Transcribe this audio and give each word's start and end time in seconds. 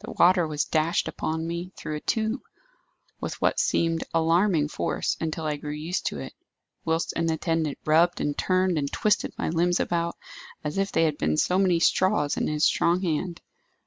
The 0.00 0.10
water 0.10 0.46
was 0.46 0.66
dashed 0.66 1.08
upon 1.08 1.46
me, 1.46 1.72
through 1.78 1.96
a 1.96 2.00
tube, 2.00 2.42
with 3.22 3.40
what 3.40 3.58
seemed 3.58 4.04
alarming 4.12 4.68
force 4.68 5.16
until 5.18 5.46
I 5.46 5.56
grew 5.56 5.70
used 5.72 6.04
to 6.08 6.18
it; 6.18 6.34
whilst 6.84 7.14
an 7.14 7.30
attendant 7.30 7.78
rubbed 7.86 8.20
and 8.20 8.36
turned 8.36 8.76
and 8.76 8.92
twisted 8.92 9.32
my 9.38 9.48
limbs 9.48 9.80
about, 9.80 10.18
as 10.62 10.76
if 10.76 10.92
they 10.92 11.04
had 11.04 11.16
been 11.16 11.38
so 11.38 11.56
many 11.56 11.80
straws 11.80 12.36
in 12.36 12.48
his 12.48 12.66
strong 12.66 13.00
hand. 13.00 13.40